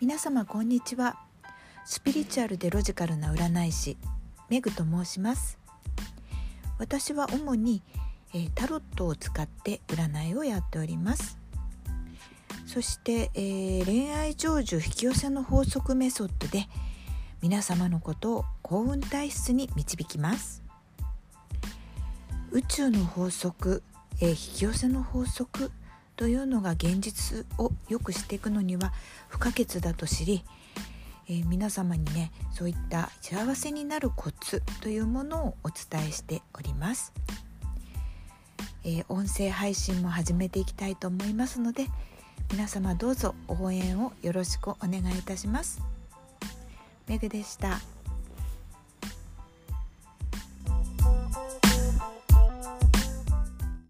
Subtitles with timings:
[0.00, 1.18] 皆様こんにちは。
[1.84, 3.98] スピリチュアルでロジカルな占い師
[4.48, 5.58] メグと申します。
[6.78, 7.82] 私は主に、
[8.32, 11.38] えー、タロットを使って占いをやっております。
[12.64, 16.66] そして、えー、恋愛成就引き寄せの法則メソッドで
[17.42, 20.62] 皆様のことを幸運体質に導きます。
[22.52, 23.82] 宇宙の法則、
[24.22, 25.70] えー、引き寄せの法則
[26.20, 28.92] というのが現実を良くしていくのには
[29.28, 30.44] 不可欠だと知り、
[31.30, 37.14] えー、皆様にねそういった幸せになるコツというものをお伝えしております、
[38.84, 41.86] えー、音声配信も始めていきたいと思いますので
[42.52, 45.80] 皆様どうぞ応援をよろしくお願いいたします
[47.08, 47.99] メグでした。